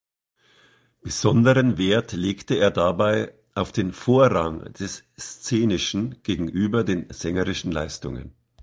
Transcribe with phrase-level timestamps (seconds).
[1.03, 8.33] Besonderen Wert legte er dabei auf den Vorrang des Szenischen gegenüber den sängerischen Leistungen.